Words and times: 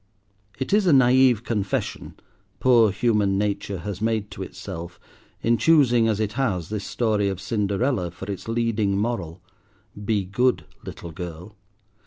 It 0.57 0.73
is 0.73 0.87
a 0.87 0.91
naïve 0.93 1.43
confession, 1.43 2.15
poor 2.59 2.89
Human 2.89 3.37
Nature 3.37 3.81
has 3.81 4.01
made 4.01 4.31
to 4.31 4.41
itself, 4.41 4.99
in 5.43 5.59
choosing, 5.59 6.07
as 6.07 6.19
it 6.19 6.33
has, 6.33 6.69
this 6.69 6.85
story 6.87 7.29
of 7.29 7.39
Cinderella 7.39 8.09
for 8.09 8.25
its 8.25 8.47
leading 8.47 8.97
moral:—Be 8.97 10.25
good, 10.25 10.65
little 10.83 11.11
girl. 11.11 11.55